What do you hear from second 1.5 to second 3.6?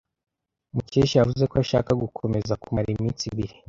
ko ashaka gukomeza kumara iminsi ibiri.